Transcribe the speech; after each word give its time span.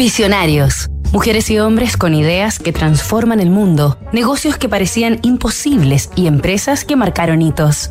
Visionarios. 0.00 0.88
Mujeres 1.12 1.50
y 1.50 1.58
hombres 1.58 1.98
con 1.98 2.14
ideas 2.14 2.58
que 2.58 2.72
transforman 2.72 3.38
el 3.38 3.50
mundo, 3.50 3.98
negocios 4.12 4.56
que 4.56 4.66
parecían 4.66 5.18
imposibles 5.20 6.08
y 6.16 6.26
empresas 6.26 6.86
que 6.86 6.96
marcaron 6.96 7.42
hitos. 7.42 7.90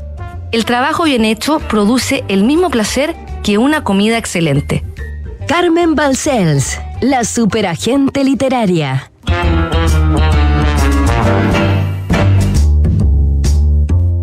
El 0.51 0.65
trabajo 0.65 1.03
bien 1.03 1.23
hecho 1.23 1.59
produce 1.59 2.23
el 2.27 2.45
mismo 2.45 2.71
placer 2.71 3.15
que 3.43 3.59
una 3.59 3.83
comida 3.83 4.17
excelente. 4.17 4.83
Carmen 5.47 5.93
Balcells, 5.93 6.79
la 6.99 7.25
superagente 7.25 8.23
literaria. 8.23 9.11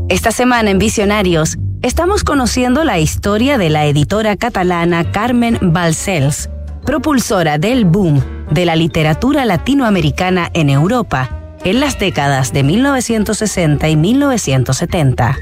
Esta 0.08 0.32
semana 0.32 0.70
en 0.70 0.78
Visionarios 0.78 1.56
estamos 1.82 2.24
conociendo 2.24 2.82
la 2.82 2.98
historia 2.98 3.58
de 3.58 3.70
la 3.70 3.86
editora 3.86 4.34
catalana 4.34 5.12
Carmen 5.12 5.60
Balcells, 5.62 6.50
propulsora 6.86 7.58
del 7.58 7.84
boom 7.84 8.22
de 8.50 8.64
la 8.64 8.76
literatura 8.76 9.44
latinoamericana 9.44 10.48
en 10.54 10.70
Europa 10.70 11.28
en 11.64 11.80
las 11.80 11.98
décadas 11.98 12.52
de 12.52 12.62
1960 12.62 13.88
y 13.88 13.96
1970. 13.96 15.36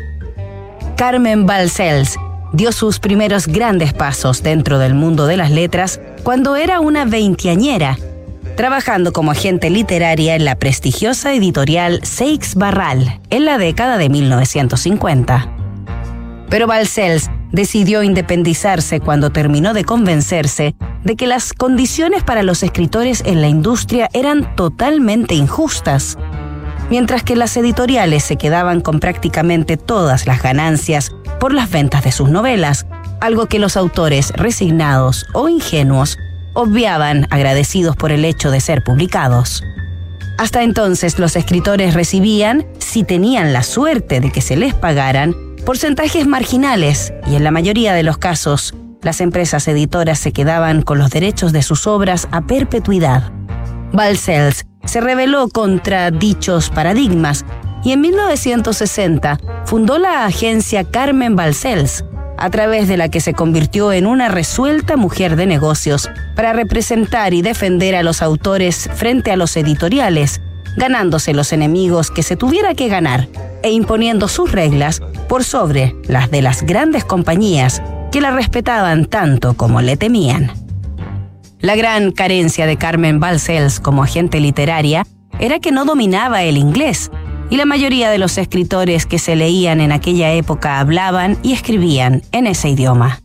Carmen 0.96 1.44
Balcells 1.44 2.16
dio 2.54 2.72
sus 2.72 2.98
primeros 2.98 3.46
grandes 3.46 3.92
pasos 3.92 4.42
dentro 4.42 4.78
del 4.78 4.94
mundo 4.94 5.26
de 5.26 5.36
las 5.36 5.50
letras 5.50 6.00
cuando 6.22 6.56
era 6.56 6.80
una 6.80 7.04
veinteañera, 7.04 7.98
trabajando 8.56 9.12
como 9.12 9.32
agente 9.32 9.68
literaria 9.68 10.36
en 10.36 10.44
la 10.46 10.56
prestigiosa 10.56 11.34
editorial 11.34 12.00
Seix 12.04 12.54
Barral 12.54 13.20
en 13.28 13.44
la 13.44 13.58
década 13.58 13.98
de 13.98 14.08
1950. 14.08 15.50
Pero 16.48 16.66
Balcells 16.66 17.28
decidió 17.54 18.02
independizarse 18.02 18.98
cuando 18.98 19.30
terminó 19.30 19.74
de 19.74 19.84
convencerse 19.84 20.74
de 21.04 21.14
que 21.14 21.28
las 21.28 21.52
condiciones 21.52 22.24
para 22.24 22.42
los 22.42 22.64
escritores 22.64 23.22
en 23.24 23.40
la 23.40 23.46
industria 23.46 24.08
eran 24.12 24.56
totalmente 24.56 25.34
injustas. 25.36 26.18
Mientras 26.90 27.22
que 27.22 27.36
las 27.36 27.56
editoriales 27.56 28.24
se 28.24 28.36
quedaban 28.36 28.80
con 28.80 28.98
prácticamente 28.98 29.76
todas 29.76 30.26
las 30.26 30.42
ganancias 30.42 31.12
por 31.38 31.54
las 31.54 31.70
ventas 31.70 32.02
de 32.02 32.10
sus 32.10 32.28
novelas, 32.28 32.86
algo 33.20 33.46
que 33.46 33.60
los 33.60 33.76
autores 33.76 34.32
resignados 34.32 35.24
o 35.32 35.48
ingenuos 35.48 36.18
obviaban 36.54 37.28
agradecidos 37.30 37.94
por 37.94 38.10
el 38.10 38.24
hecho 38.24 38.50
de 38.50 38.60
ser 38.60 38.82
publicados. 38.82 39.62
Hasta 40.38 40.64
entonces 40.64 41.20
los 41.20 41.36
escritores 41.36 41.94
recibían, 41.94 42.66
si 42.78 43.04
tenían 43.04 43.52
la 43.52 43.62
suerte 43.62 44.18
de 44.18 44.32
que 44.32 44.40
se 44.40 44.56
les 44.56 44.74
pagaran, 44.74 45.34
porcentajes 45.64 46.26
marginales 46.26 47.12
y 47.26 47.36
en 47.36 47.44
la 47.44 47.50
mayoría 47.50 47.94
de 47.94 48.02
los 48.02 48.18
casos 48.18 48.74
las 49.02 49.20
empresas 49.20 49.66
editoras 49.68 50.18
se 50.18 50.32
quedaban 50.32 50.82
con 50.82 50.98
los 50.98 51.10
derechos 51.10 51.52
de 51.52 51.62
sus 51.62 51.86
obras 51.86 52.28
a 52.32 52.42
perpetuidad. 52.42 53.32
Balcells 53.92 54.66
se 54.84 55.00
rebeló 55.00 55.48
contra 55.48 56.10
dichos 56.10 56.70
paradigmas 56.70 57.44
y 57.82 57.92
en 57.92 58.00
1960 58.00 59.38
fundó 59.64 59.98
la 59.98 60.24
agencia 60.24 60.84
Carmen 60.84 61.36
Balcells, 61.36 62.04
a 62.36 62.50
través 62.50 62.88
de 62.88 62.96
la 62.96 63.10
que 63.10 63.20
se 63.20 63.34
convirtió 63.34 63.92
en 63.92 64.06
una 64.06 64.28
resuelta 64.28 64.96
mujer 64.96 65.36
de 65.36 65.46
negocios 65.46 66.10
para 66.34 66.52
representar 66.52 67.32
y 67.32 67.42
defender 67.42 67.94
a 67.94 68.02
los 68.02 68.22
autores 68.22 68.90
frente 68.94 69.30
a 69.30 69.36
los 69.36 69.56
editoriales, 69.56 70.40
ganándose 70.76 71.32
los 71.32 71.52
enemigos 71.52 72.10
que 72.10 72.22
se 72.22 72.36
tuviera 72.36 72.74
que 72.74 72.88
ganar 72.88 73.28
e 73.62 73.70
imponiendo 73.70 74.28
sus 74.28 74.50
reglas 74.50 75.00
por 75.34 75.42
sobre 75.42 75.96
las 76.06 76.30
de 76.30 76.42
las 76.42 76.62
grandes 76.62 77.04
compañías 77.04 77.82
que 78.12 78.20
la 78.20 78.30
respetaban 78.30 79.04
tanto 79.06 79.54
como 79.54 79.80
le 79.80 79.96
temían. 79.96 80.52
La 81.58 81.74
gran 81.74 82.12
carencia 82.12 82.66
de 82.66 82.76
Carmen 82.76 83.18
Balcells 83.18 83.80
como 83.80 84.04
agente 84.04 84.38
literaria 84.38 85.04
era 85.40 85.58
que 85.58 85.72
no 85.72 85.84
dominaba 85.84 86.44
el 86.44 86.56
inglés, 86.56 87.10
y 87.50 87.56
la 87.56 87.64
mayoría 87.64 88.10
de 88.10 88.18
los 88.18 88.38
escritores 88.38 89.06
que 89.06 89.18
se 89.18 89.34
leían 89.34 89.80
en 89.80 89.90
aquella 89.90 90.32
época 90.32 90.78
hablaban 90.78 91.36
y 91.42 91.52
escribían 91.52 92.22
en 92.30 92.46
ese 92.46 92.68
idioma. 92.68 93.18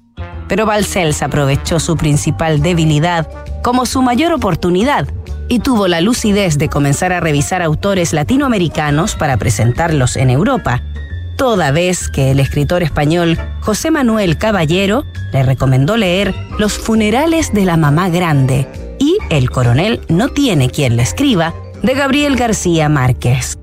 Pero 0.47 0.66
Balcells 0.66 1.22
aprovechó 1.22 1.79
su 1.79 1.95
principal 1.95 2.63
debilidad 2.63 3.29
como 3.61 3.85
su 3.85 4.01
mayor 4.01 4.34
oportunidad 4.34 5.07
y 5.47 5.59
tuvo 5.59 5.88
la 5.88 6.01
lucidez 6.01 6.57
de 6.57 6.69
comenzar 6.69 7.13
a 7.13 7.19
revisar 7.19 7.61
autores 7.61 8.13
latinoamericanos 8.13 9.13
para 9.16 9.38
presentarlos 9.38 10.16
en 10.16 10.31
Europa, 10.31 10.81
toda 11.39 11.72
vez 11.72 12.09
que 12.09 12.31
el 12.31 12.41
escritor 12.41 12.83
español 12.83 13.39
José 13.61 13.91
Manuel 13.91 14.38
Caballero 14.38 15.05
le 15.31 15.41
recomendó 15.41 15.95
leer 15.95 16.35
Los 16.57 16.73
funerales 16.73 17.53
de 17.53 17.63
la 17.63 17.77
mamá 17.77 18.09
grande 18.09 18.67
y 19.00 19.17
El 19.29 19.49
coronel 19.49 20.01
no 20.09 20.28
tiene 20.28 20.69
quien 20.69 20.97
le 20.97 21.03
escriba 21.03 21.53
de 21.81 21.94
Gabriel 21.94 22.35
García 22.35 22.89
Márquez. 22.89 23.57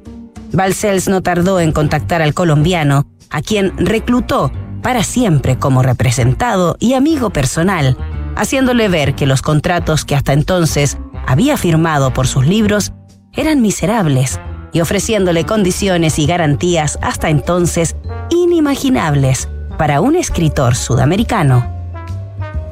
Balcells 0.53 1.07
no 1.07 1.21
tardó 1.21 1.61
en 1.61 1.73
contactar 1.73 2.23
al 2.23 2.33
colombiano, 2.33 3.05
a 3.29 3.43
quien 3.43 3.77
reclutó 3.77 4.51
para 4.83 5.05
siempre 5.05 5.59
como 5.59 5.83
representado 5.83 6.77
y 6.81 6.95
amigo 6.95 7.29
personal, 7.29 7.99
haciéndole 8.37 8.89
ver 8.89 9.15
que 9.15 9.27
los 9.27 9.43
contratos 9.43 10.07
que 10.07 10.15
hasta 10.15 10.33
entonces 10.33 10.97
había 11.27 11.59
firmado 11.59 12.15
por 12.15 12.27
sus 12.27 12.47
libros 12.47 12.95
eran 13.35 13.61
miserables 13.61 14.41
y 14.77 14.83
ofreciéndole 14.83 15.47
condiciones 15.47 16.19
y 16.19 16.27
garantías 16.27 16.99
hasta 17.01 17.31
entonces 17.31 17.97
inimaginables 18.29 19.49
para 19.79 20.03
un 20.03 20.17
escritor 20.17 20.77
sudamericano. 20.77 21.67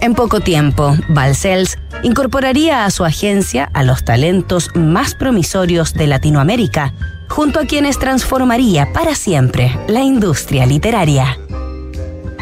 En 0.02 0.14
poco 0.14 0.40
tiempo, 0.40 0.94
Balcells 1.08 1.78
incorporaría 2.02 2.84
a 2.84 2.90
su 2.90 3.06
agencia 3.06 3.70
a 3.72 3.82
los 3.82 4.04
talentos 4.04 4.68
más 4.74 5.14
promisorios 5.14 5.94
de 5.94 6.06
Latinoamérica, 6.06 6.92
junto 7.30 7.58
a 7.58 7.64
quienes 7.64 7.98
transformaría 7.98 8.92
para 8.92 9.14
siempre 9.14 9.74
la 9.88 10.02
industria 10.02 10.66
literaria. 10.66 11.38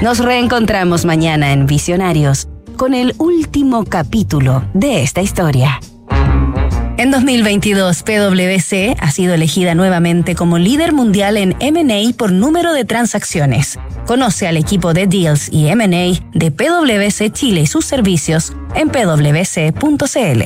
Nos 0.03 0.19
reencontramos 0.19 1.05
mañana 1.05 1.53
en 1.53 1.67
Visionarios 1.67 2.49
con 2.77 2.95
el 2.95 3.15
último 3.19 3.85
capítulo 3.85 4.65
de 4.75 5.05
esta 5.05 5.23
historia. 5.23 5.79
En 6.99 7.11
2022, 7.11 8.03
PwC 8.03 8.97
ha 9.01 9.11
sido 9.11 9.35
elegida 9.35 9.75
nuevamente 9.75 10.35
como 10.35 10.59
líder 10.59 10.93
mundial 10.93 11.37
en 11.37 11.57
MA 11.59 12.13
por 12.17 12.33
número 12.33 12.73
de 12.73 12.85
transacciones. 12.85 13.79
Conoce 14.07 14.47
al 14.47 14.57
equipo 14.57 14.93
de 14.93 15.07
Deals 15.07 15.49
y 15.51 15.75
MA 15.75 16.21
de 16.35 16.51
PwC 16.51 17.33
Chile 17.33 17.63
y 17.63 17.67
sus 17.67 17.87
servicios 17.87 18.53
en 18.75 18.91
pwc.cl. 18.91 20.43